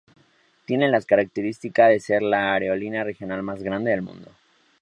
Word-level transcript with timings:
Tiene 0.65 0.89
la 0.89 0.99
característica 1.03 1.85
de 1.87 1.99
ser 1.99 2.23
la 2.23 2.53
aerolínea 2.55 3.03
regional 3.03 3.43
más 3.43 3.61
grande 3.61 3.91
del 3.91 4.01
mundo. 4.01 4.31